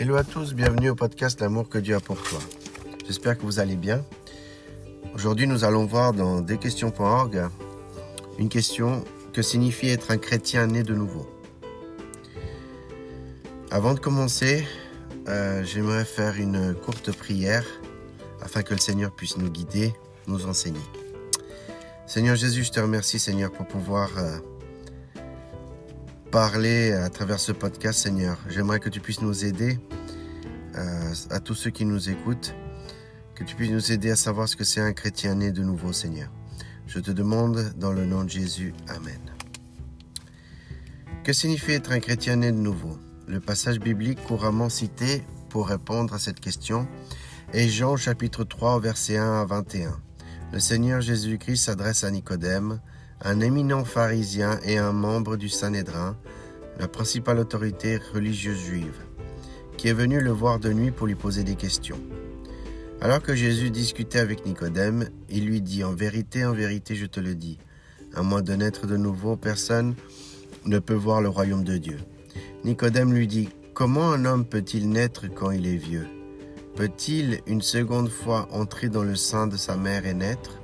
[0.00, 2.38] Hello à tous, bienvenue au podcast L'amour que Dieu a pour toi.
[3.06, 4.02] J'espère que vous allez bien.
[5.12, 7.50] Aujourd'hui, nous allons voir dans desquestions.org
[8.38, 9.04] une question
[9.34, 11.28] que signifie être un chrétien né de nouveau.
[13.70, 14.66] Avant de commencer,
[15.28, 17.66] euh, j'aimerais faire une courte prière
[18.40, 19.92] afin que le Seigneur puisse nous guider,
[20.26, 20.80] nous enseigner.
[22.06, 24.38] Seigneur Jésus, je te remercie Seigneur pour pouvoir euh,
[26.30, 28.38] parler à travers ce podcast Seigneur.
[28.48, 29.80] J'aimerais que tu puisses nous aider
[30.76, 32.54] euh, à tous ceux qui nous écoutent,
[33.34, 35.92] que tu puisses nous aider à savoir ce que c'est un chrétien né de nouveau
[35.92, 36.30] Seigneur.
[36.86, 38.74] Je te demande dans le nom de Jésus.
[38.88, 39.20] Amen.
[41.24, 42.96] Que signifie être un chrétien né de nouveau?
[43.26, 46.86] Le passage biblique couramment cité pour répondre à cette question
[47.52, 50.00] est Jean chapitre 3 verset 1 à 21.
[50.52, 52.80] Le Seigneur Jésus-Christ s'adresse à Nicodème,
[53.22, 56.16] un éminent pharisien et un membre du Sanhédrin,
[56.78, 58.98] la principale autorité religieuse juive,
[59.76, 62.00] qui est venu le voir de nuit pour lui poser des questions.
[63.02, 67.20] Alors que Jésus discutait avec Nicodème, il lui dit En vérité, en vérité, je te
[67.20, 67.58] le dis,
[68.14, 69.94] à moins de naître de nouveau, personne
[70.64, 71.98] ne peut voir le royaume de Dieu.
[72.64, 76.06] Nicodème lui dit Comment un homme peut-il naître quand il est vieux?
[76.76, 80.58] Peut-il une seconde fois entrer dans le sein de sa mère et naître?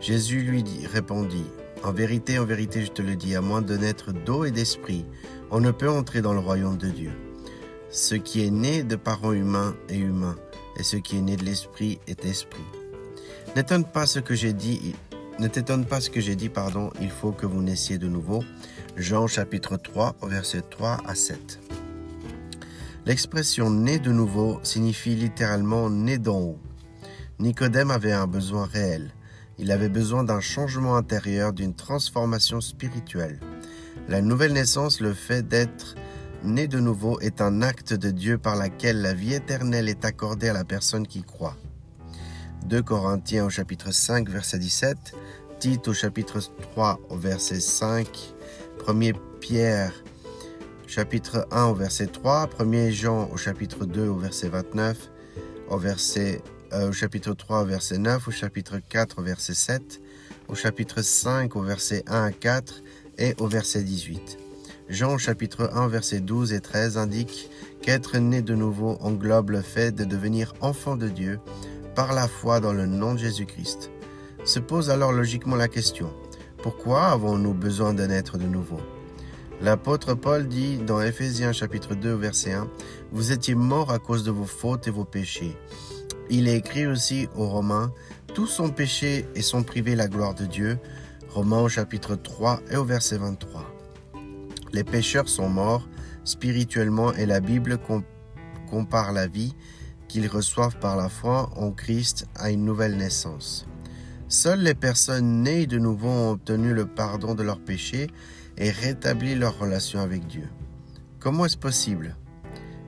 [0.00, 1.46] Jésus lui dit, répondit,
[1.84, 5.04] En vérité, en vérité, je te le dis, à moins de naître d'eau et d'esprit,
[5.50, 7.10] on ne peut entrer dans le royaume de Dieu.
[7.90, 10.36] Ce qui est né de parents humains est humain,
[10.78, 12.62] et ce qui est né de l'esprit est esprit.
[13.56, 14.94] N'étonne pas ce que j'ai dit,
[15.40, 18.44] ne t'étonne pas ce que j'ai dit, pardon, il faut que vous naissiez de nouveau.
[18.96, 21.58] Jean chapitre 3, verset 3 à 7.
[23.06, 26.58] L'expression né de nouveau signifie littéralement né d'en haut.
[27.40, 29.12] Nicodème avait un besoin réel.
[29.62, 33.38] Il avait besoin d'un changement intérieur, d'une transformation spirituelle.
[34.08, 35.94] La nouvelle naissance, le fait d'être
[36.42, 40.48] né de nouveau, est un acte de Dieu par lequel la vie éternelle est accordée
[40.48, 41.56] à la personne qui croit.
[42.66, 44.96] 2 Corinthiens au chapitre 5 verset 17,
[45.60, 46.40] Tite au chapitre
[46.72, 48.34] 3 au verset 5,
[48.88, 49.92] 1 Pierre
[50.88, 55.10] chapitre 1 au verset 3, 1 Jean au chapitre 2 au verset 29,
[55.70, 56.42] au, verset,
[56.72, 60.00] euh, au chapitre 3 au verset 9, au chapitre 4 au verset 7,
[60.48, 62.82] au chapitre 5 au verset 1 à 4
[63.18, 64.38] et au verset 18.
[64.88, 67.48] Jean au chapitre 1 verset 12 et 13 indique
[67.80, 71.40] qu'être né de nouveau englobe le fait de devenir enfant de Dieu
[71.94, 73.90] par la foi dans le nom de Jésus-Christ.
[74.44, 76.10] Se pose alors logiquement la question,
[76.62, 78.80] pourquoi avons-nous besoin de naître de nouveau?
[79.60, 82.68] L'apôtre Paul dit dans Éphésiens chapitre 2 verset 1,
[83.12, 85.56] Vous étiez morts à cause de vos fautes et vos péchés.
[86.34, 87.92] Il est écrit aussi aux Romains,
[88.34, 90.78] Tous sont péchés et sont privés la gloire de Dieu.
[91.28, 93.70] Romains au chapitre 3 et au verset 23.
[94.72, 95.86] Les pécheurs sont morts
[96.24, 97.78] spirituellement et la Bible
[98.70, 99.54] compare la vie
[100.08, 103.66] qu'ils reçoivent par la foi en Christ à une nouvelle naissance.
[104.28, 108.06] Seules les personnes nées de nouveau ont obtenu le pardon de leurs péchés
[108.56, 110.48] et rétabli leur relation avec Dieu.
[111.20, 112.16] Comment est-ce possible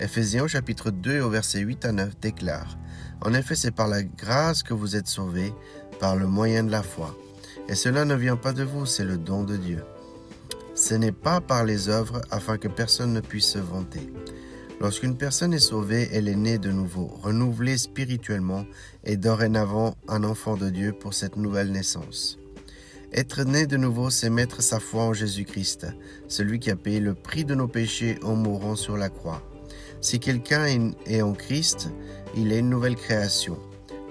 [0.00, 2.78] Ephésiens chapitre 2 au verset 8 à 9 déclare
[3.20, 5.52] En effet, c'est par la grâce que vous êtes sauvés,
[6.00, 7.14] par le moyen de la foi.
[7.68, 9.84] Et cela ne vient pas de vous, c'est le don de Dieu.
[10.74, 14.10] Ce n'est pas par les œuvres afin que personne ne puisse se vanter.
[14.80, 18.64] Lorsqu'une personne est sauvée, elle est née de nouveau, renouvelée spirituellement
[19.04, 22.38] et dorénavant un enfant de Dieu pour cette nouvelle naissance.
[23.12, 25.88] Être né de nouveau, c'est mettre sa foi en Jésus-Christ,
[26.26, 29.42] celui qui a payé le prix de nos péchés en mourant sur la croix.
[30.00, 30.66] Si quelqu'un
[31.06, 31.90] est en Christ,
[32.36, 33.58] il est une nouvelle création.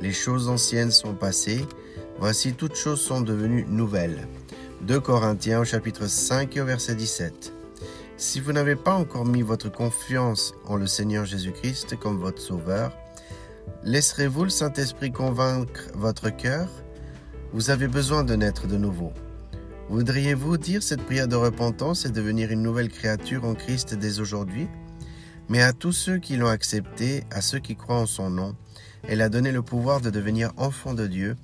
[0.00, 1.64] Les choses anciennes sont passées,
[2.18, 4.26] voici toutes choses sont devenues nouvelles.
[4.82, 7.52] 2 Corinthiens au chapitre 5 et au verset 17.
[8.18, 12.92] Si vous n'avez pas encore mis votre confiance en le Seigneur Jésus-Christ comme votre Sauveur,
[13.84, 16.68] laisserez-vous le Saint-Esprit convaincre votre cœur?
[17.52, 19.12] Vous avez besoin de naître de nouveau.
[19.88, 24.66] Voudriez-vous dire cette prière de repentance et devenir une nouvelle créature en Christ dès aujourd'hui?
[25.48, 28.56] Mais à tous ceux qui l'ont accepté, à ceux qui croient en son nom,
[29.08, 31.36] elle a donné le pouvoir de devenir enfants de Dieu,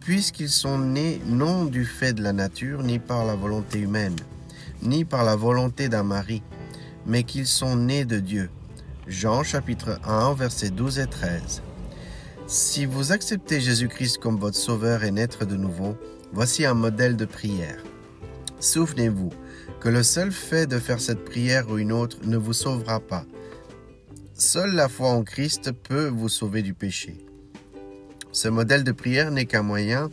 [0.00, 4.16] puisqu'ils sont nés non du fait de la nature, ni par la volonté humaine,
[4.82, 6.42] ni par la volonté d'un mari,
[7.06, 8.50] mais qu'ils sont nés de Dieu.
[9.08, 11.62] Jean chapitre 1 versets 12 et 13.
[12.46, 15.96] Si vous acceptez Jésus-Christ comme votre sauveur et naître de nouveau,
[16.32, 17.82] voici un modèle de prière.
[18.60, 19.30] Souvenez-vous
[19.82, 23.26] que le seul fait de faire cette prière ou une autre ne vous sauvera pas.
[24.32, 27.26] Seule la foi en Christ peut vous sauver du péché.
[28.30, 30.08] Ce modèle de prière n'est qu'un moyen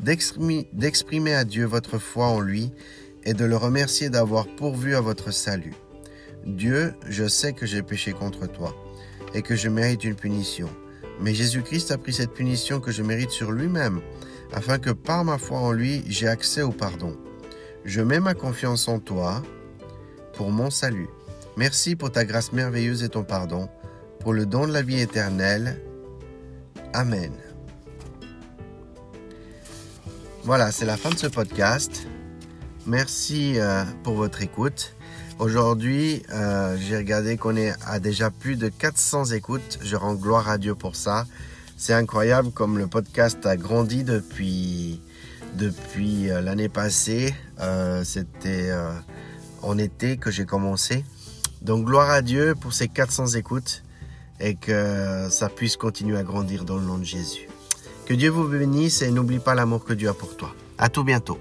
[0.00, 2.72] d'exprimer à Dieu votre foi en lui
[3.22, 5.74] et de le remercier d'avoir pourvu à votre salut.
[6.44, 8.74] Dieu, je sais que j'ai péché contre toi
[9.34, 10.68] et que je mérite une punition.
[11.20, 14.00] Mais Jésus-Christ a pris cette punition que je mérite sur lui-même,
[14.52, 17.16] afin que par ma foi en lui, j'ai accès au pardon.
[17.84, 19.42] Je mets ma confiance en toi
[20.34, 21.08] pour mon salut.
[21.56, 23.68] Merci pour ta grâce merveilleuse et ton pardon,
[24.20, 25.80] pour le don de la vie éternelle.
[26.92, 27.32] Amen.
[30.44, 32.06] Voilà, c'est la fin de ce podcast.
[32.86, 34.94] Merci euh, pour votre écoute.
[35.38, 39.78] Aujourd'hui, euh, j'ai regardé qu'on est à déjà plus de 400 écoutes.
[39.82, 41.26] Je rends gloire à Dieu pour ça.
[41.76, 45.00] C'est incroyable comme le podcast a grandi depuis,
[45.54, 47.34] depuis euh, l'année passée.
[48.04, 48.72] C'était
[49.62, 51.04] en été que j'ai commencé.
[51.60, 53.84] Donc gloire à Dieu pour ces 400 écoutes
[54.40, 57.48] et que ça puisse continuer à grandir dans le nom de Jésus.
[58.04, 60.54] Que Dieu vous bénisse et n'oublie pas l'amour que Dieu a pour toi.
[60.78, 61.38] À tout bientôt.